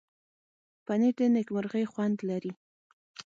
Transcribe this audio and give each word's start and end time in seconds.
پنېر 0.85 1.13
د 1.17 1.19
نېکمرغۍ 1.35 1.85
خوند 1.91 2.17
لري. 2.29 2.51